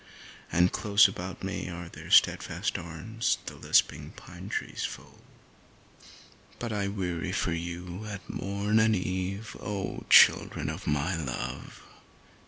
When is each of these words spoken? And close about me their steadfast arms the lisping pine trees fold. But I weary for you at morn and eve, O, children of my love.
And 0.51 0.71
close 0.71 1.07
about 1.07 1.43
me 1.43 1.69
their 1.93 2.09
steadfast 2.09 2.79
arms 2.79 3.37
the 3.45 3.53
lisping 3.55 4.13
pine 4.15 4.49
trees 4.49 4.83
fold. 4.83 5.21
But 6.57 6.73
I 6.73 6.87
weary 6.87 7.31
for 7.31 7.53
you 7.53 8.07
at 8.07 8.27
morn 8.27 8.79
and 8.79 8.95
eve, 8.95 9.55
O, 9.59 10.05
children 10.09 10.71
of 10.71 10.87
my 10.87 11.15
love. 11.15 11.83